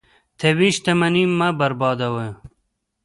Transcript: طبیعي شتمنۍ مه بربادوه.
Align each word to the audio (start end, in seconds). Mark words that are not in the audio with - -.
طبیعي 0.39 0.71
شتمنۍ 0.77 1.25
مه 1.39 1.49
بربادوه. 1.59 2.27